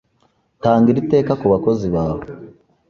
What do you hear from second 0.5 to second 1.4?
Tanga iri teka